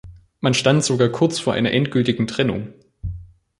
[0.39, 2.73] Man stand sogar kurz vor einer endgültigen Trennung.